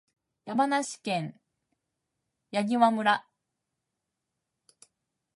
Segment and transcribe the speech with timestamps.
[0.45, 1.39] 山梨県
[2.51, 3.27] 丹波山村